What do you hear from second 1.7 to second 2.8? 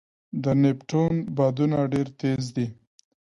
ډېر تېز دي.